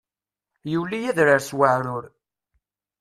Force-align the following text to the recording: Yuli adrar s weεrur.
Yuli 0.71 0.99
adrar 1.09 1.41
s 1.47 1.49
weεrur. 1.57 2.05